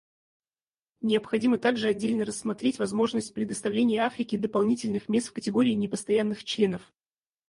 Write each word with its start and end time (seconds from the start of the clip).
Необходимо 1.01 1.59
также 1.59 1.89
отдельно 1.89 2.25
рассмотреть 2.25 2.79
возможность 2.79 3.35
предоставления 3.35 4.03
Африке 4.03 4.35
дополнительных 4.35 5.07
мест 5.09 5.27
в 5.27 5.33
категории 5.33 5.73
непостоянных 5.73 6.43
членов. 6.43 6.91